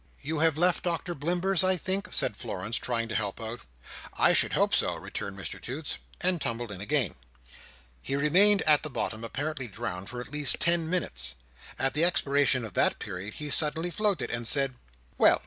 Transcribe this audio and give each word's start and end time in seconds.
"You 0.21 0.39
have 0.39 0.57
left 0.57 0.81
Dr 0.81 1.13
Blimber's, 1.13 1.63
I 1.63 1.77
think?" 1.77 2.11
said 2.11 2.35
Florence, 2.35 2.77
trying 2.77 3.07
to 3.09 3.13
help 3.15 3.37
him 3.37 3.45
out. 3.45 3.61
"I 4.17 4.33
should 4.33 4.53
hope 4.53 4.73
so," 4.73 4.95
returned 4.95 5.37
Mr 5.37 5.61
Toots. 5.61 5.99
And 6.21 6.41
tumbled 6.41 6.71
in 6.71 6.81
again. 6.81 7.13
He 8.01 8.15
remained 8.15 8.63
at 8.63 8.81
the 8.81 8.89
bottom, 8.89 9.23
apparently 9.23 9.67
drowned, 9.67 10.09
for 10.09 10.19
at 10.19 10.31
least 10.31 10.59
ten 10.59 10.89
minutes. 10.89 11.35
At 11.77 11.93
the 11.93 12.03
expiration 12.03 12.65
of 12.65 12.73
that 12.73 12.97
period, 12.97 13.35
he 13.35 13.51
suddenly 13.51 13.91
floated, 13.91 14.31
and 14.31 14.47
said, 14.47 14.73
"Well! 15.19 15.39